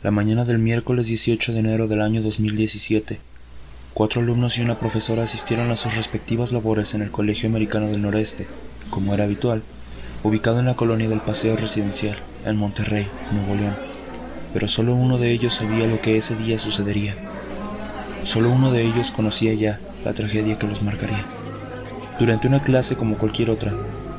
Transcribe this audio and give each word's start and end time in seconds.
La 0.00 0.12
mañana 0.12 0.44
del 0.44 0.58
miércoles 0.58 1.08
18 1.08 1.52
de 1.52 1.58
enero 1.58 1.88
del 1.88 2.00
año 2.00 2.22
2017, 2.22 3.18
cuatro 3.94 4.22
alumnos 4.22 4.56
y 4.56 4.62
una 4.62 4.78
profesora 4.78 5.24
asistieron 5.24 5.70
a 5.72 5.76
sus 5.76 5.96
respectivas 5.96 6.52
labores 6.52 6.94
en 6.94 7.02
el 7.02 7.10
Colegio 7.10 7.48
Americano 7.48 7.88
del 7.88 8.00
Noreste, 8.00 8.46
como 8.90 9.12
era 9.12 9.24
habitual, 9.24 9.62
ubicado 10.22 10.60
en 10.60 10.66
la 10.66 10.76
colonia 10.76 11.08
del 11.08 11.20
Paseo 11.20 11.56
Residencial, 11.56 12.16
en 12.46 12.56
Monterrey, 12.56 13.08
Nuevo 13.32 13.56
León. 13.56 13.74
Pero 14.54 14.68
solo 14.68 14.94
uno 14.94 15.18
de 15.18 15.32
ellos 15.32 15.54
sabía 15.54 15.86
lo 15.86 16.00
que 16.00 16.16
ese 16.16 16.36
día 16.36 16.58
sucedería. 16.58 17.16
Solo 18.22 18.50
uno 18.50 18.70
de 18.70 18.86
ellos 18.86 19.10
conocía 19.10 19.52
ya 19.54 19.80
la 20.04 20.14
tragedia 20.14 20.58
que 20.58 20.68
los 20.68 20.82
marcaría. 20.82 21.24
Durante 22.18 22.46
una 22.46 22.62
clase 22.62 22.96
como 22.96 23.18
cualquier 23.18 23.50
otra, 23.50 23.74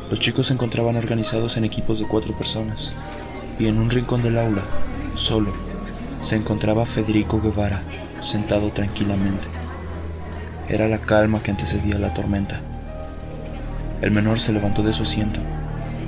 los 0.10 0.20
chicos 0.20 0.48
se 0.48 0.54
encontraban 0.54 0.96
organizados 0.96 1.58
en 1.58 1.66
equipos 1.66 2.00
de 2.00 2.08
cuatro 2.08 2.36
personas, 2.36 2.94
y 3.60 3.68
en 3.68 3.78
un 3.78 3.92
rincón 3.92 4.24
del 4.24 4.40
aula, 4.40 4.64
solo, 5.16 5.54
se 6.22 6.36
encontraba 6.36 6.86
Federico 6.86 7.40
Guevara, 7.40 7.84
sentado 8.20 8.72
tranquilamente. 8.72 9.48
Era 10.68 10.88
la 10.88 10.98
calma 10.98 11.42
que 11.42 11.52
antecedía 11.52 12.00
la 12.00 12.14
tormenta. 12.14 12.62
El 14.02 14.12
menor 14.12 14.40
se 14.40 14.52
levantó 14.52 14.82
de 14.82 14.94
su 14.94 15.04
asiento, 15.04 15.40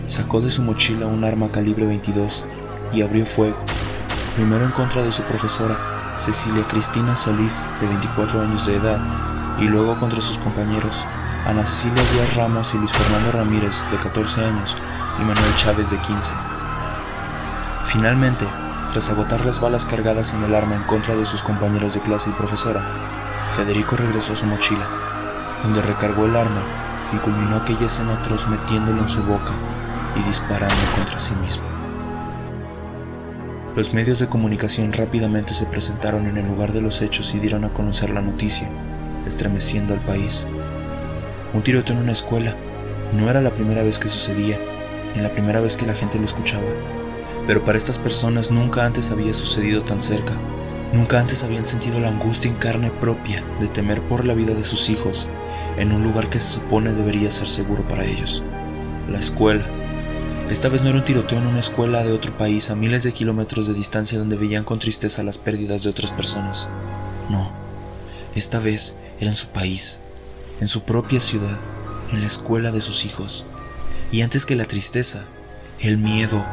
sacó 0.07 0.41
de 0.41 0.49
su 0.49 0.63
mochila 0.63 1.05
un 1.05 1.23
arma 1.23 1.49
calibre 1.49 1.85
22 1.85 2.43
y 2.93 3.01
abrió 3.01 3.25
fuego, 3.25 3.57
primero 4.35 4.65
en 4.65 4.71
contra 4.71 5.03
de 5.03 5.11
su 5.11 5.23
profesora, 5.23 6.15
Cecilia 6.17 6.67
Cristina 6.67 7.15
Solís, 7.15 7.67
de 7.79 7.87
24 7.87 8.41
años 8.41 8.65
de 8.65 8.77
edad, 8.77 8.99
y 9.59 9.65
luego 9.65 9.97
contra 9.99 10.21
sus 10.21 10.37
compañeros, 10.37 11.05
Ana 11.45 11.65
Cecilia 11.65 12.03
Díaz 12.13 12.35
Ramos 12.35 12.73
y 12.73 12.77
Luis 12.77 12.91
Fernando 12.91 13.31
Ramírez, 13.31 13.83
de 13.89 13.97
14 13.97 14.45
años, 14.45 14.77
y 15.19 15.21
Manuel 15.23 15.55
Chávez, 15.55 15.89
de 15.89 15.97
15. 15.97 16.33
Finalmente, 17.85 18.45
tras 18.91 19.09
agotar 19.09 19.43
las 19.43 19.59
balas 19.59 19.85
cargadas 19.85 20.33
en 20.33 20.43
el 20.43 20.53
arma 20.53 20.75
en 20.75 20.83
contra 20.83 21.15
de 21.15 21.25
sus 21.25 21.41
compañeros 21.41 21.95
de 21.95 22.01
clase 22.01 22.29
y 22.29 22.33
profesora, 22.33 22.83
Federico 23.51 23.95
regresó 23.95 24.33
a 24.33 24.35
su 24.35 24.45
mochila, 24.45 24.85
donde 25.63 25.81
recargó 25.81 26.25
el 26.25 26.35
arma 26.35 26.61
y 27.11 27.17
culminó 27.17 27.57
aquella 27.57 27.87
escena 27.87 28.13
atroz 28.13 28.47
metiéndolo 28.47 29.01
en 29.01 29.09
su 29.09 29.23
boca 29.23 29.53
y 30.15 30.21
disparando 30.23 30.75
contra 30.95 31.19
sí 31.19 31.33
mismo. 31.35 31.63
Los 33.75 33.93
medios 33.93 34.19
de 34.19 34.27
comunicación 34.27 34.93
rápidamente 34.93 35.53
se 35.53 35.65
presentaron 35.65 36.27
en 36.27 36.37
el 36.37 36.45
lugar 36.45 36.71
de 36.71 36.81
los 36.81 37.01
hechos 37.01 37.33
y 37.33 37.39
dieron 37.39 37.63
a 37.63 37.69
conocer 37.69 38.09
la 38.11 38.21
noticia, 38.21 38.69
estremeciendo 39.25 39.93
al 39.93 40.01
país. 40.01 40.47
Un 41.53 41.61
tiroteo 41.61 41.95
en 41.95 42.03
una 42.03 42.11
escuela 42.11 42.55
no 43.13 43.29
era 43.29 43.41
la 43.41 43.53
primera 43.53 43.83
vez 43.83 43.99
que 43.99 44.07
sucedía, 44.07 44.59
ni 45.15 45.21
la 45.21 45.31
primera 45.31 45.59
vez 45.59 45.75
que 45.75 45.85
la 45.85 45.93
gente 45.93 46.17
lo 46.17 46.25
escuchaba 46.25 46.67
pero 47.47 47.63
para 47.65 47.77
estas 47.77 47.97
personas 47.97 48.51
nunca 48.51 48.85
antes 48.85 49.11
había 49.11 49.33
sucedido 49.33 49.83
tan 49.83 50.01
cerca. 50.01 50.33
Nunca 50.93 51.19
antes 51.19 51.43
habían 51.43 51.65
sentido 51.65 51.99
la 51.99 52.09
angustia 52.09 52.49
en 52.51 52.57
carne 52.57 52.91
propia 52.91 53.43
de 53.59 53.67
temer 53.67 54.01
por 54.01 54.25
la 54.25 54.33
vida 54.33 54.53
de 54.53 54.65
sus 54.65 54.89
hijos 54.89 55.27
en 55.77 55.91
un 55.91 56.03
lugar 56.03 56.29
que 56.29 56.39
se 56.39 56.47
supone 56.47 56.91
debería 56.91 57.31
ser 57.31 57.47
seguro 57.47 57.87
para 57.87 58.05
ellos. 58.05 58.43
La 59.09 59.19
escuela. 59.19 59.65
Esta 60.49 60.67
vez 60.67 60.81
no 60.81 60.89
era 60.89 60.97
un 60.97 61.05
tiroteo 61.05 61.39
en 61.39 61.47
una 61.47 61.61
escuela 61.61 62.03
de 62.03 62.11
otro 62.11 62.37
país 62.37 62.69
a 62.69 62.75
miles 62.75 63.03
de 63.03 63.13
kilómetros 63.13 63.67
de 63.67 63.73
distancia 63.73 64.19
donde 64.19 64.35
veían 64.35 64.65
con 64.65 64.79
tristeza 64.79 65.23
las 65.23 65.37
pérdidas 65.37 65.83
de 65.83 65.89
otras 65.89 66.11
personas. 66.11 66.67
No, 67.29 67.51
esta 68.35 68.59
vez 68.59 68.95
era 69.19 69.29
en 69.29 69.35
su 69.35 69.47
país, 69.47 70.01
en 70.61 70.67
su 70.67 70.83
propia 70.83 71.19
ciudad, 71.19 71.59
en 72.13 72.21
la 72.21 72.27
escuela 72.27 72.71
de 72.71 72.79
sus 72.79 73.03
hijos. 73.03 73.45
Y 74.11 74.21
antes 74.21 74.45
que 74.45 74.55
la 74.55 74.65
tristeza, 74.65 75.25
el 75.79 75.97
miedo, 75.97 76.45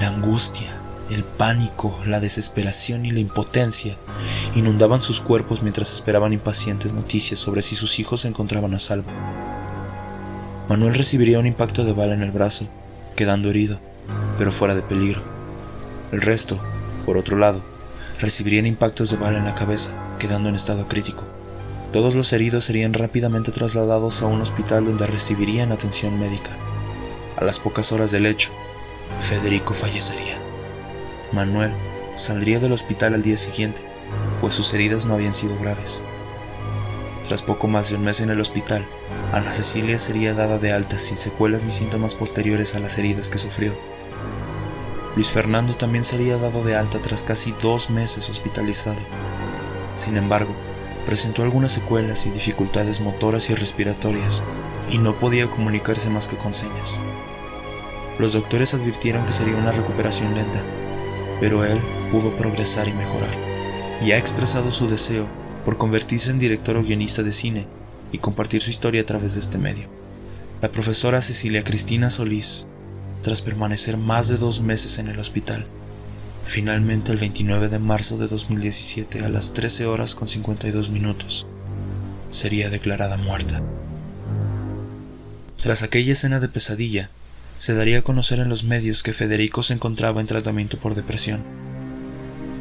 la 0.00 0.08
angustia, 0.08 0.78
el 1.10 1.24
pánico, 1.24 1.98
la 2.06 2.20
desesperación 2.20 3.06
y 3.06 3.10
la 3.10 3.20
impotencia 3.20 3.96
inundaban 4.54 5.02
sus 5.02 5.20
cuerpos 5.20 5.62
mientras 5.62 5.92
esperaban 5.92 6.32
impacientes 6.32 6.92
noticias 6.92 7.40
sobre 7.40 7.62
si 7.62 7.74
sus 7.74 7.98
hijos 7.98 8.20
se 8.20 8.28
encontraban 8.28 8.74
a 8.74 8.78
salvo. 8.78 9.10
Manuel 10.68 10.94
recibiría 10.94 11.38
un 11.38 11.46
impacto 11.46 11.84
de 11.84 11.92
bala 11.92 12.14
en 12.14 12.22
el 12.22 12.30
brazo, 12.30 12.68
quedando 13.16 13.50
herido, 13.50 13.78
pero 14.38 14.52
fuera 14.52 14.74
de 14.74 14.82
peligro. 14.82 15.22
El 16.12 16.20
resto, 16.20 16.58
por 17.04 17.16
otro 17.16 17.36
lado, 17.36 17.62
recibirían 18.20 18.66
impactos 18.66 19.10
de 19.10 19.16
bala 19.16 19.38
en 19.38 19.44
la 19.44 19.54
cabeza, 19.54 19.92
quedando 20.18 20.48
en 20.48 20.54
estado 20.54 20.88
crítico. 20.88 21.24
Todos 21.94 22.16
los 22.16 22.32
heridos 22.32 22.64
serían 22.64 22.92
rápidamente 22.92 23.52
trasladados 23.52 24.20
a 24.20 24.26
un 24.26 24.40
hospital 24.40 24.84
donde 24.84 25.06
recibirían 25.06 25.70
atención 25.70 26.18
médica. 26.18 26.50
A 27.36 27.44
las 27.44 27.60
pocas 27.60 27.92
horas 27.92 28.10
del 28.10 28.26
hecho, 28.26 28.50
Federico 29.20 29.74
fallecería. 29.74 30.36
Manuel 31.30 31.70
saldría 32.16 32.58
del 32.58 32.72
hospital 32.72 33.14
al 33.14 33.22
día 33.22 33.36
siguiente, 33.36 33.80
pues 34.40 34.54
sus 34.54 34.74
heridas 34.74 35.06
no 35.06 35.14
habían 35.14 35.34
sido 35.34 35.56
graves. 35.56 36.02
Tras 37.28 37.42
poco 37.42 37.68
más 37.68 37.90
de 37.90 37.94
un 37.94 38.02
mes 38.02 38.20
en 38.20 38.30
el 38.30 38.40
hospital, 38.40 38.84
Ana 39.32 39.52
Cecilia 39.52 40.00
sería 40.00 40.34
dada 40.34 40.58
de 40.58 40.72
alta 40.72 40.98
sin 40.98 41.16
secuelas 41.16 41.62
ni 41.62 41.70
síntomas 41.70 42.16
posteriores 42.16 42.74
a 42.74 42.80
las 42.80 42.98
heridas 42.98 43.30
que 43.30 43.38
sufrió. 43.38 43.72
Luis 45.14 45.30
Fernando 45.30 45.74
también 45.74 46.02
sería 46.02 46.38
dado 46.38 46.64
de 46.64 46.74
alta 46.74 47.00
tras 47.00 47.22
casi 47.22 47.54
dos 47.62 47.88
meses 47.88 48.28
hospitalizado. 48.30 48.98
Sin 49.94 50.16
embargo, 50.16 50.56
presentó 51.04 51.42
algunas 51.42 51.72
secuelas 51.72 52.26
y 52.26 52.30
dificultades 52.30 53.00
motoras 53.00 53.50
y 53.50 53.54
respiratorias, 53.54 54.42
y 54.90 54.98
no 54.98 55.18
podía 55.18 55.50
comunicarse 55.50 56.10
más 56.10 56.28
que 56.28 56.36
con 56.36 56.54
señas. 56.54 57.00
Los 58.18 58.32
doctores 58.32 58.74
advirtieron 58.74 59.26
que 59.26 59.32
sería 59.32 59.56
una 59.56 59.72
recuperación 59.72 60.34
lenta, 60.34 60.60
pero 61.40 61.64
él 61.64 61.78
pudo 62.10 62.34
progresar 62.36 62.88
y 62.88 62.92
mejorar, 62.92 63.34
y 64.02 64.12
ha 64.12 64.18
expresado 64.18 64.70
su 64.70 64.86
deseo 64.86 65.26
por 65.64 65.78
convertirse 65.78 66.30
en 66.30 66.38
director 66.38 66.76
o 66.76 66.82
guionista 66.82 67.22
de 67.22 67.32
cine 67.32 67.66
y 68.12 68.18
compartir 68.18 68.62
su 68.62 68.70
historia 68.70 69.02
a 69.02 69.06
través 69.06 69.34
de 69.34 69.40
este 69.40 69.58
medio. 69.58 69.88
La 70.62 70.70
profesora 70.70 71.20
Cecilia 71.20 71.64
Cristina 71.64 72.10
Solís, 72.10 72.66
tras 73.22 73.42
permanecer 73.42 73.96
más 73.96 74.28
de 74.28 74.36
dos 74.36 74.60
meses 74.60 74.98
en 74.98 75.08
el 75.08 75.18
hospital, 75.18 75.66
finalmente 76.44 77.10
el 77.10 77.18
29 77.18 77.68
de 77.68 77.78
marzo 77.78 78.18
de 78.18 78.28
2017 78.28 79.24
a 79.24 79.28
las 79.28 79.52
13 79.52 79.86
horas 79.86 80.14
con 80.14 80.28
52 80.28 80.90
minutos, 80.90 81.46
sería 82.30 82.68
declarada 82.68 83.16
muerta. 83.16 83.62
Tras 85.60 85.82
aquella 85.82 86.12
escena 86.12 86.40
de 86.40 86.48
pesadilla, 86.48 87.10
se 87.56 87.74
daría 87.74 88.00
a 88.00 88.02
conocer 88.02 88.40
en 88.40 88.48
los 88.48 88.64
medios 88.64 89.02
que 89.02 89.12
Federico 89.12 89.62
se 89.62 89.74
encontraba 89.74 90.20
en 90.20 90.26
tratamiento 90.26 90.78
por 90.78 90.94
depresión. 90.94 91.42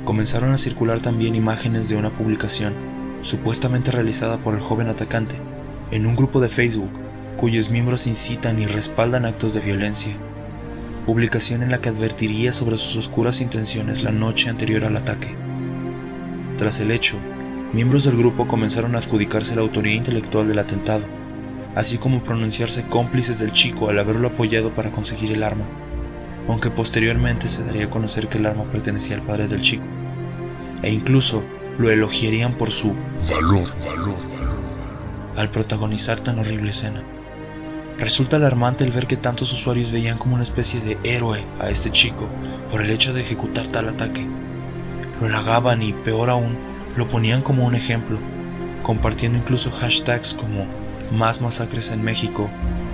Comenzaron 0.06 0.52
a 0.52 0.58
circular 0.58 1.02
también 1.02 1.36
imágenes 1.36 1.90
de 1.90 1.96
una 1.96 2.10
publicación, 2.12 2.74
supuestamente 3.22 3.92
realizada 3.92 4.38
por 4.42 4.54
el 4.54 4.62
joven 4.62 4.88
atacante, 4.88 5.36
en 5.92 6.06
un 6.06 6.16
grupo 6.16 6.40
de 6.40 6.50
Facebook, 6.50 6.92
cuyos 7.38 7.70
miembros 7.70 8.08
incitan 8.08 8.62
y 8.62 8.66
respaldan 8.66 9.26
actos 9.26 9.54
de 9.54 9.62
violencia. 9.62 10.16
Publicación 11.06 11.64
en 11.64 11.72
la 11.72 11.82
que 11.82 11.90
advertiría 11.90 12.54
sobre 12.54 12.78
sus 12.78 12.96
oscuras 12.96 13.42
intenciones 13.42 14.04
la 14.04 14.12
noche 14.12 14.50
anterior 14.50 14.86
al 14.86 14.96
ataque. 14.96 15.36
Tras 16.56 16.80
el 16.80 16.92
hecho, 16.92 17.18
miembros 17.74 18.06
del 18.06 18.16
grupo 18.16 18.48
comenzaron 18.48 18.96
a 18.96 19.00
adjudicarse 19.00 19.54
la 19.54 19.64
autoría 19.64 19.96
intelectual 19.96 20.48
del 20.48 20.60
atentado, 20.60 21.06
así 21.76 21.98
como 21.98 22.24
pronunciarse 22.24 22.86
cómplices 22.88 23.40
del 23.40 23.52
chico 23.52 23.90
al 23.90 24.00
haberlo 24.00 24.30
apoyado 24.30 24.74
para 24.74 24.92
conseguir 24.92 25.34
el 25.34 25.44
arma, 25.44 25.66
aunque 26.48 26.70
posteriormente 26.70 27.50
se 27.50 27.66
daría 27.66 27.88
a 27.88 27.90
conocer 27.90 28.30
que 28.30 28.38
el 28.38 28.46
arma 28.46 28.64
pertenecía 28.64 29.18
al 29.18 29.24
padre 29.24 29.50
del 29.50 29.62
chico, 29.62 29.88
e 30.84 30.92
incluso 30.92 31.44
lo 31.80 31.90
elogiarían 31.90 32.54
por 32.54 32.72
su 32.72 32.96
valor, 33.30 33.68
valor, 33.80 34.18
valor, 34.30 34.60
al 35.36 35.50
protagonizar 35.50 36.22
tan 36.22 36.40
horrible 36.40 36.72
escena. 36.72 37.04
Resulta 38.04 38.36
alarmante 38.36 38.84
el 38.84 38.92
ver 38.92 39.08
que 39.08 39.16
tantos 39.16 39.54
usuarios 39.54 39.94
veían 39.94 40.18
como 40.18 40.34
una 40.34 40.44
especie 40.44 40.82
de 40.82 40.98
héroe 41.06 41.42
a 41.62 41.70
este 41.70 41.90
chico 41.90 42.28
por 42.70 42.82
el 42.82 42.90
hecho 42.90 43.14
de 43.14 43.22
ejecutar 43.22 43.66
tal 43.68 43.88
ataque. 43.88 44.28
Lo 45.22 45.28
halagaban 45.28 45.82
y, 45.82 45.94
peor 45.94 46.30
aún, 46.30 46.58
lo 46.98 47.08
ponían 47.08 47.42
como 47.42 47.66
un 47.66 47.76
ejemplo, 47.76 48.20
compartiendo 48.84 49.38
incluso 49.38 49.72
hashtags 49.72 50.34
como 50.34 50.66
más 51.14 51.40
masacres 51.40 51.92
en 51.92 52.04
México 52.04 52.50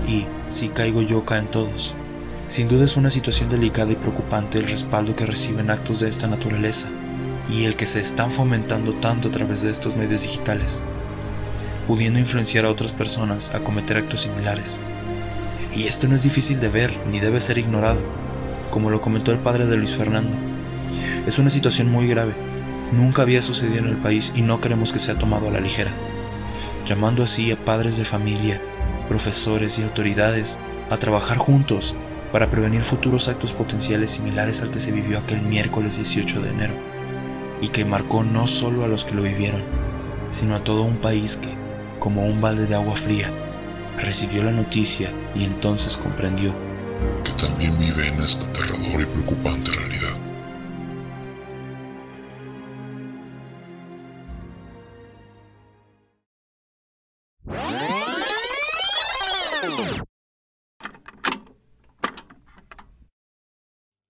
y 0.08 0.28
si 0.46 0.70
caigo 0.70 1.02
yo 1.02 1.26
caen 1.26 1.48
todos. 1.48 1.96
Sin 2.46 2.68
duda 2.68 2.86
es 2.86 2.96
una 2.96 3.10
situación 3.10 3.50
delicada 3.50 3.92
y 3.92 3.96
preocupante 3.96 4.60
el 4.60 4.68
respaldo 4.68 5.16
que 5.16 5.26
reciben 5.26 5.72
actos 5.72 6.02
de 6.02 6.08
esta 6.08 6.28
naturaleza 6.28 6.88
y 7.50 7.64
el 7.64 7.76
que 7.76 7.88
se 7.88 8.00
están 8.00 8.30
fomentando 8.30 8.94
tanto 8.94 9.30
a 9.30 9.32
través 9.32 9.64
de 9.64 9.72
estos 9.72 9.98
medios 9.98 10.22
digitales, 10.22 10.84
pudiendo 11.88 12.20
influenciar 12.20 12.66
a 12.66 12.70
otras 12.70 12.94
personas 12.94 13.56
a 13.56 13.62
cometer 13.62 13.98
actos 13.98 14.22
similares. 14.22 14.80
Y 15.76 15.84
esto 15.84 16.08
no 16.08 16.16
es 16.16 16.24
difícil 16.24 16.60
de 16.60 16.70
ver 16.70 16.92
ni 17.12 17.20
debe 17.20 17.40
ser 17.40 17.58
ignorado, 17.58 18.02
como 18.72 18.90
lo 18.90 19.02
comentó 19.02 19.32
el 19.32 19.40
padre 19.40 19.68
de 19.68 19.78
Luis 19.78 19.94
Fernando. 19.94 20.36
Es 21.26 21.40
una 21.40 21.50
situación 21.50 21.90
muy 21.90 22.08
grave, 22.08 22.34
nunca 22.92 23.22
había 23.22 23.42
sucedido 23.42 23.86
en 23.86 23.90
el 23.90 23.98
país 23.98 24.34
y 24.36 24.42
no 24.42 24.62
queremos 24.62 24.92
que 24.92 25.00
sea 25.00 25.18
tomado 25.18 25.48
a 25.48 25.52
la 25.52 25.60
ligera 25.60 25.92
llamando 26.90 27.22
así 27.22 27.52
a 27.52 27.66
padres 27.66 27.98
de 27.98 28.06
familia, 28.06 28.60
profesores 29.08 29.78
y 29.78 29.84
autoridades 29.84 30.60
a 30.90 30.98
trabajar 30.98 31.38
juntos 31.38 31.96
para 32.32 32.50
prevenir 32.50 32.82
futuros 32.82 33.28
actos 33.28 33.54
potenciales 33.54 34.10
similares 34.10 34.64
al 34.64 34.72
que 34.72 34.80
se 34.80 34.92
vivió 34.92 35.20
aquel 35.20 35.42
miércoles 35.42 35.98
18 35.98 36.42
de 36.42 36.50
enero, 36.50 36.74
y 37.62 37.70
que 37.70 37.86
marcó 37.86 38.24
no 38.24 38.48
solo 38.48 38.84
a 38.84 38.88
los 38.88 39.06
que 39.06 39.14
lo 39.14 39.22
vivieron, 39.22 39.62
sino 40.32 40.56
a 40.56 40.64
todo 40.64 40.82
un 40.82 40.98
país 40.98 41.38
que, 41.38 41.50
como 42.00 42.26
un 42.26 42.42
balde 42.42 42.66
de 42.66 42.74
agua 42.74 42.96
fría, 42.96 43.32
recibió 43.98 44.44
la 44.44 44.52
noticia 44.52 45.12
y 45.36 45.44
entonces 45.46 45.98
comprendió 45.98 46.54
que 47.24 47.32
también 47.34 47.78
vive 47.80 48.08
en 48.08 48.22
esta 48.22 48.46
aterradora 48.46 49.04
y 49.04 49.06
preocupante 49.06 49.72
realidad. 49.72 50.30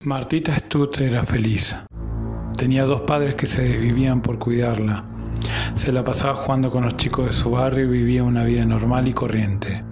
Martita 0.05 0.55
Stutt 0.55 1.01
era 1.01 1.23
feliz. 1.23 1.77
Tenía 2.55 2.85
dos 2.85 3.01
padres 3.01 3.35
que 3.35 3.47
se 3.47 3.63
desvivían 3.63 4.21
por 4.21 4.39
cuidarla. 4.39 5.03
Se 5.75 5.91
la 5.91 6.03
pasaba 6.03 6.35
jugando 6.35 6.71
con 6.71 6.83
los 6.83 6.97
chicos 6.97 7.25
de 7.25 7.31
su 7.31 7.51
barrio 7.51 7.85
y 7.85 7.89
vivía 7.89 8.23
una 8.23 8.43
vida 8.43 8.65
normal 8.65 9.07
y 9.07 9.13
corriente. 9.13 9.88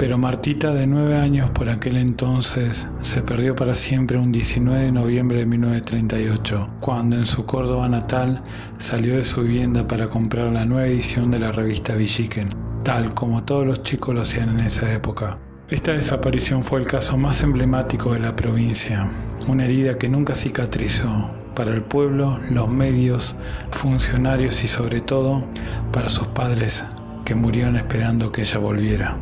Pero 0.00 0.16
Martita, 0.16 0.72
de 0.72 0.86
nueve 0.86 1.18
años 1.18 1.50
por 1.50 1.68
aquel 1.68 1.98
entonces, 1.98 2.88
se 3.02 3.20
perdió 3.20 3.54
para 3.54 3.74
siempre 3.74 4.16
un 4.16 4.32
19 4.32 4.84
de 4.84 4.92
noviembre 4.92 5.40
de 5.40 5.44
1938, 5.44 6.70
cuando 6.80 7.16
en 7.16 7.26
su 7.26 7.44
Córdoba 7.44 7.86
natal 7.86 8.42
salió 8.78 9.18
de 9.18 9.24
su 9.24 9.42
vivienda 9.42 9.86
para 9.86 10.08
comprar 10.08 10.52
la 10.52 10.64
nueva 10.64 10.86
edición 10.86 11.30
de 11.30 11.40
la 11.40 11.52
revista 11.52 11.96
Villiquen, 11.96 12.48
tal 12.82 13.12
como 13.12 13.44
todos 13.44 13.66
los 13.66 13.82
chicos 13.82 14.14
lo 14.14 14.22
hacían 14.22 14.48
en 14.48 14.60
esa 14.60 14.90
época. 14.90 15.36
Esta 15.68 15.92
desaparición 15.92 16.62
fue 16.62 16.80
el 16.80 16.86
caso 16.86 17.18
más 17.18 17.42
emblemático 17.42 18.14
de 18.14 18.20
la 18.20 18.34
provincia, 18.34 19.06
una 19.48 19.66
herida 19.66 19.98
que 19.98 20.08
nunca 20.08 20.34
cicatrizó 20.34 21.28
para 21.54 21.74
el 21.74 21.82
pueblo, 21.82 22.40
los 22.50 22.70
medios, 22.70 23.36
funcionarios 23.70 24.64
y 24.64 24.66
sobre 24.66 25.02
todo 25.02 25.44
para 25.92 26.08
sus 26.08 26.28
padres 26.28 26.86
que 27.26 27.34
murieron 27.34 27.76
esperando 27.76 28.32
que 28.32 28.40
ella 28.40 28.58
volviera. 28.60 29.18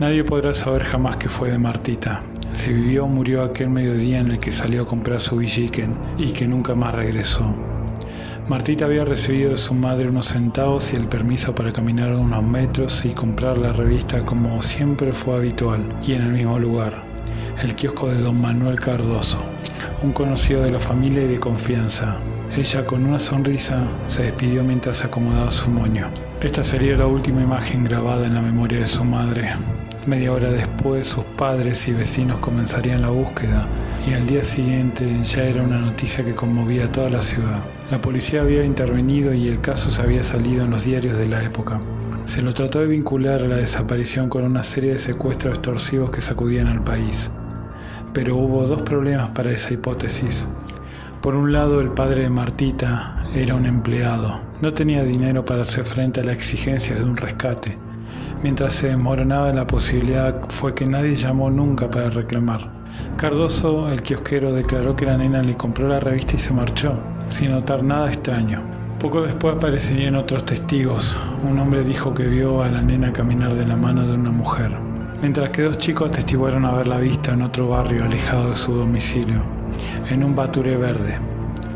Nadie 0.00 0.24
podrá 0.24 0.52
saber 0.52 0.82
jamás 0.82 1.16
qué 1.16 1.28
fue 1.28 1.50
de 1.50 1.58
Martita, 1.58 2.22
si 2.52 2.72
vivió 2.72 3.04
o 3.04 3.08
murió 3.08 3.42
aquel 3.42 3.70
mediodía 3.70 4.18
en 4.18 4.28
el 4.28 4.38
que 4.40 4.50
salió 4.50 4.82
a 4.82 4.86
comprar 4.86 5.20
su 5.20 5.36
villiquen 5.36 5.96
y 6.18 6.32
que 6.32 6.48
nunca 6.48 6.74
más 6.74 6.94
regresó. 6.94 7.54
Martita 8.48 8.86
había 8.86 9.04
recibido 9.04 9.50
de 9.50 9.56
su 9.56 9.74
madre 9.74 10.08
unos 10.08 10.26
centavos 10.26 10.92
y 10.92 10.96
el 10.96 11.08
permiso 11.08 11.54
para 11.54 11.72
caminar 11.72 12.12
unos 12.14 12.42
metros 12.42 13.04
y 13.04 13.10
comprar 13.10 13.56
la 13.58 13.70
revista 13.70 14.24
como 14.24 14.60
siempre 14.62 15.12
fue 15.12 15.36
habitual 15.36 15.88
y 16.02 16.14
en 16.14 16.22
el 16.22 16.32
mismo 16.32 16.58
lugar, 16.58 17.04
el 17.62 17.76
kiosco 17.76 18.08
de 18.08 18.20
don 18.20 18.40
Manuel 18.40 18.80
Cardoso, 18.80 19.44
un 20.02 20.12
conocido 20.12 20.62
de 20.62 20.72
la 20.72 20.80
familia 20.80 21.22
y 21.22 21.28
de 21.28 21.40
confianza. 21.40 22.18
Ella 22.56 22.84
con 22.84 23.04
una 23.04 23.18
sonrisa 23.18 23.86
se 24.06 24.24
despidió 24.24 24.64
mientras 24.64 25.04
acomodaba 25.04 25.50
su 25.50 25.70
moño. 25.70 26.10
Esta 26.40 26.62
sería 26.62 26.96
la 26.96 27.06
última 27.06 27.42
imagen 27.42 27.84
grabada 27.84 28.26
en 28.26 28.34
la 28.34 28.42
memoria 28.42 28.80
de 28.80 28.86
su 28.86 29.04
madre. 29.04 29.54
Media 30.06 30.32
hora 30.32 30.50
después 30.50 31.06
sus 31.06 31.24
padres 31.36 31.86
y 31.86 31.92
vecinos 31.92 32.40
comenzarían 32.40 33.02
la 33.02 33.10
búsqueda 33.10 33.68
y 34.04 34.12
al 34.12 34.26
día 34.26 34.42
siguiente 34.42 35.22
ya 35.22 35.44
era 35.44 35.62
una 35.62 35.78
noticia 35.78 36.24
que 36.24 36.34
conmovía 36.34 36.90
toda 36.90 37.08
la 37.08 37.22
ciudad. 37.22 37.62
La 37.88 38.00
policía 38.00 38.40
había 38.40 38.64
intervenido 38.64 39.32
y 39.32 39.46
el 39.46 39.60
caso 39.60 39.92
se 39.92 40.02
había 40.02 40.24
salido 40.24 40.64
en 40.64 40.72
los 40.72 40.86
diarios 40.86 41.18
de 41.18 41.28
la 41.28 41.44
época. 41.44 41.80
Se 42.24 42.42
lo 42.42 42.52
trató 42.52 42.80
de 42.80 42.88
vincular 42.88 43.42
a 43.42 43.46
la 43.46 43.56
desaparición 43.58 44.28
con 44.28 44.42
una 44.42 44.64
serie 44.64 44.90
de 44.90 44.98
secuestros 44.98 45.54
extorsivos 45.54 46.10
que 46.10 46.20
sacudían 46.20 46.66
al 46.66 46.82
país. 46.82 47.30
Pero 48.12 48.36
hubo 48.36 48.66
dos 48.66 48.82
problemas 48.82 49.30
para 49.30 49.52
esa 49.52 49.72
hipótesis. 49.72 50.48
Por 51.20 51.36
un 51.36 51.52
lado, 51.52 51.80
el 51.80 51.92
padre 51.92 52.22
de 52.22 52.30
Martita 52.30 53.22
era 53.36 53.54
un 53.54 53.66
empleado. 53.66 54.40
No 54.62 54.74
tenía 54.74 55.04
dinero 55.04 55.44
para 55.44 55.62
hacer 55.62 55.84
frente 55.84 56.22
a 56.22 56.24
las 56.24 56.34
exigencias 56.34 56.98
de 56.98 57.04
un 57.04 57.16
rescate 57.16 57.78
Mientras 58.42 58.74
se 58.74 58.88
desmoronaba 58.88 59.52
la 59.52 59.68
posibilidad 59.68 60.34
fue 60.48 60.74
que 60.74 60.84
nadie 60.84 61.14
llamó 61.14 61.48
nunca 61.48 61.88
para 61.88 62.10
reclamar. 62.10 62.72
Cardoso, 63.16 63.88
el 63.88 64.02
kiosquero, 64.02 64.52
declaró 64.52 64.96
que 64.96 65.06
la 65.06 65.16
nena 65.16 65.42
le 65.42 65.56
compró 65.56 65.86
la 65.86 66.00
revista 66.00 66.34
y 66.34 66.40
se 66.40 66.52
marchó, 66.52 66.98
sin 67.28 67.52
notar 67.52 67.84
nada 67.84 68.08
extraño. 68.08 68.64
Poco 68.98 69.22
después 69.22 69.54
aparecerían 69.54 70.16
otros 70.16 70.44
testigos. 70.44 71.16
Un 71.48 71.56
hombre 71.60 71.84
dijo 71.84 72.12
que 72.14 72.26
vio 72.26 72.64
a 72.64 72.68
la 72.68 72.82
nena 72.82 73.12
caminar 73.12 73.54
de 73.54 73.64
la 73.64 73.76
mano 73.76 74.04
de 74.08 74.14
una 74.14 74.32
mujer, 74.32 74.76
mientras 75.20 75.50
que 75.50 75.62
dos 75.62 75.78
chicos 75.78 76.10
atestiguaron 76.10 76.64
haberla 76.64 76.98
visto 76.98 77.30
en 77.30 77.42
otro 77.42 77.68
barrio 77.68 78.04
alejado 78.04 78.48
de 78.48 78.56
su 78.56 78.74
domicilio, 78.74 79.44
en 80.10 80.24
un 80.24 80.34
bature 80.34 80.76
verde. 80.76 81.16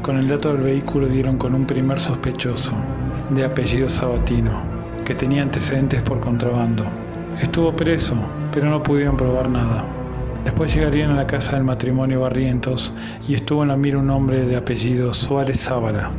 Con 0.02 0.16
el 0.16 0.26
dato 0.26 0.52
del 0.52 0.62
vehículo 0.62 1.06
dieron 1.06 1.38
con 1.38 1.54
un 1.54 1.64
primer 1.64 2.00
sospechoso, 2.00 2.76
de 3.30 3.44
apellido 3.44 3.88
Sabatino, 3.88 4.75
que 5.06 5.14
tenía 5.14 5.42
antecedentes 5.42 6.02
por 6.02 6.18
contrabando. 6.18 6.84
Estuvo 7.40 7.74
preso, 7.76 8.16
pero 8.50 8.68
no 8.68 8.82
pudieron 8.82 9.16
probar 9.16 9.48
nada. 9.48 9.86
Después 10.44 10.74
llegarían 10.74 11.12
a 11.12 11.16
la 11.16 11.28
casa 11.28 11.54
del 11.54 11.64
matrimonio 11.64 12.22
Barrientos 12.22 12.92
y 13.28 13.34
estuvo 13.34 13.62
en 13.62 13.68
la 13.68 13.76
mira 13.76 13.98
un 13.98 14.10
hombre 14.10 14.44
de 14.46 14.56
apellido 14.56 15.12
Suárez 15.12 15.64
Zábala. 15.64 16.10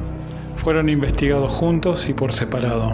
Fueron 0.55 0.87
investigados 0.87 1.51
juntos 1.51 2.07
y 2.07 2.13
por 2.13 2.31
separado, 2.31 2.93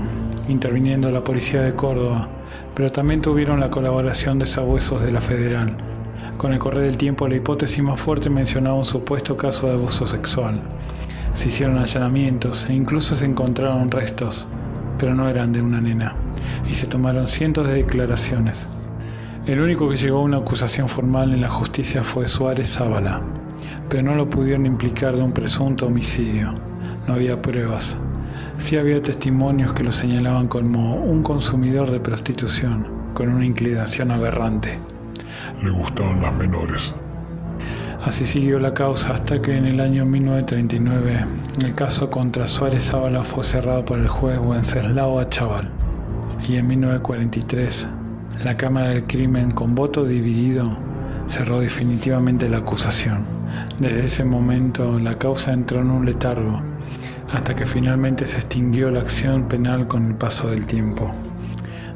interviniendo 0.50 1.12
la 1.12 1.24
policía 1.24 1.62
de 1.62 1.75
Córdoba, 1.75 2.28
pero 2.74 2.92
también 2.92 3.22
tuvieron 3.22 3.60
la 3.60 3.69
colaboración 3.69 4.40
de 4.40 4.48
sabuesos 4.48 5.04
de 5.04 5.12
la 5.12 5.22
Federal. 5.22 5.78
Con 6.38 6.54
el 6.54 6.60
correr 6.60 6.86
del 6.86 6.98
tiempo, 6.98 7.28
la 7.28 7.36
hipótesis 7.36 7.84
más 7.84 8.01
fuerte 8.01 8.31
mencionaba 8.31 8.75
un 8.75 8.86
supuesto 8.86 9.38
caso 9.38 9.68
de 9.68 9.74
abuso 9.74 10.07
sexual. 10.07 10.60
Se 11.36 11.50
hicieron 11.50 11.78
allanamientos 11.78 12.68
e 12.68 12.74
incluso 12.74 13.16
se 13.16 13.28
encontraron 13.28 13.92
restos, 13.92 14.48
pero 14.98 15.13
no 15.13 15.28
eran 15.28 15.51
de 15.51 15.62
una 15.62 15.81
nena, 15.81 16.16
y 16.69 16.74
se 16.74 16.88
tomaron 16.88 17.28
cientos 17.28 17.68
de 17.68 17.75
declaraciones. 17.75 18.68
El 19.45 19.60
único 19.60 19.90
que 19.90 19.98
llegó 19.98 20.19
a 20.19 20.24
una 20.24 20.38
acusación 20.38 20.88
formal 20.88 21.34
en 21.34 21.42
la 21.42 21.50
justicia 21.50 22.04
fue 22.04 22.28
Suárez 22.28 22.75
Zábala, 22.75 23.22
pero 23.90 24.04
no 24.04 24.16
lo 24.16 24.30
pudieron 24.30 24.66
implicar 24.66 25.16
de 25.16 25.22
un 25.22 25.34
presunto 25.34 25.88
homicidio. 25.88 26.54
No 27.07 27.16
había 27.16 27.42
pruebas. 27.42 27.98
Sí 28.57 28.78
había 28.78 29.01
testimonios 29.01 29.74
que 29.74 29.84
lo 29.84 29.92
señalaban 29.92 30.48
como 30.48 30.95
un 30.95 31.24
consumidor 31.24 31.92
de 31.92 32.00
prostitución, 32.00 32.88
con 33.13 33.30
una 33.30 33.45
inclinación 33.45 34.12
aberrante. 34.12 34.80
Le 35.62 35.72
gustaban 35.72 36.22
las 36.22 36.34
menores. 36.36 36.95
Así 38.06 38.26
siguió 38.26 38.60
la 38.60 38.74
causa 38.74 39.14
hasta 39.14 39.42
que 39.42 39.56
en 39.56 39.66
el 39.66 39.80
año 39.80 40.06
1939 40.06 41.26
el 41.64 41.74
caso 41.74 42.10
contra 42.10 42.45
Suárez 42.45 42.90
Zábala 42.90 43.24
fue 43.24 43.45
cerrado 43.45 43.86
por 43.86 43.98
el 43.98 44.10
juez 44.10 44.38
Wenceslao 44.40 45.22
Achaval. 45.22 45.72
Y 46.50 46.57
en 46.57 46.68
1943 46.68 47.88
la 48.44 48.57
Cámara 48.57 48.90
del 48.90 49.06
Crimen 49.06 49.52
con 49.52 49.74
voto 49.74 50.04
dividido 50.04 50.78
cerró 51.28 51.62
definitivamente 51.62 52.50
la 52.50 52.57
acusación. 52.57 53.24
Desde 53.80 54.04
ese 54.04 54.26
momento 54.26 55.00
la 55.00 55.14
causa 55.14 55.54
entró 55.54 55.80
en 55.80 55.90
un 55.90 56.06
letargo 56.06 56.62
hasta 57.31 57.56
que 57.56 57.66
finalmente 57.66 58.28
se 58.28 58.40
extinguió 58.40 58.92
la 58.92 59.00
acción 59.00 59.48
penal 59.48 59.88
con 59.88 60.07
el 60.07 60.16
paso 60.16 60.50
del 60.50 60.66
tiempo. 60.66 61.10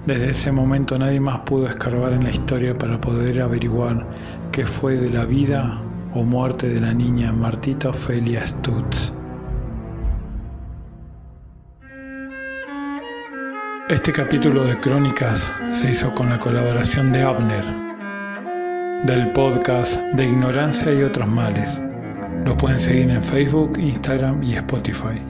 Desde 0.06 0.30
ese 0.30 0.54
momento 0.54 0.98
nadie 0.98 1.20
más 1.20 1.42
pudo 1.42 1.68
escarbar 1.68 2.14
en 2.14 2.24
la 2.24 2.32
historia 2.32 2.78
para 2.78 3.02
poder 3.02 3.42
averiguar 3.42 4.06
qué 4.54 4.66
fue 4.66 4.96
de 4.96 5.10
la 5.10 5.26
vida 5.26 5.82
o 6.18 6.24
muerte 6.24 6.68
de 6.68 6.80
la 6.80 6.94
niña 6.94 7.32
Martita 7.32 7.90
Ofelia 7.90 8.46
Stutz. 8.46 9.14
Este 13.88 14.12
capítulo 14.12 14.64
de 14.64 14.78
Crónicas 14.78 15.52
se 15.72 15.92
hizo 15.92 16.14
con 16.16 16.30
la 16.30 16.40
colaboración 16.40 17.12
de 17.12 17.22
Abner, 17.22 17.64
del 19.06 19.32
podcast 19.34 20.02
de 20.16 20.26
Ignorancia 20.26 20.92
y 20.92 21.04
otros 21.04 21.28
males. 21.28 21.84
Lo 22.44 22.58
pueden 22.58 22.80
seguir 22.80 23.12
en 23.12 23.24
Facebook, 23.24 23.78
Instagram 23.78 24.42
y 24.42 24.56
Spotify. 24.56 25.22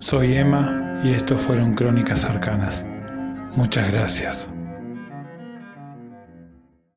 Soy 0.00 0.34
Emma 0.34 1.00
y 1.02 1.12
estos 1.12 1.40
fueron 1.40 1.72
Crónicas 1.72 2.26
Arcanas. 2.26 2.84
Muchas 3.56 3.90
gracias. 3.90 4.50